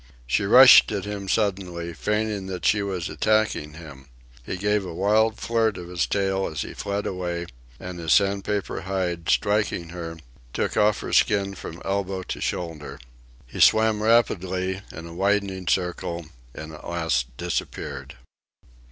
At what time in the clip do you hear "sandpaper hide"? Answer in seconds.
8.11-9.29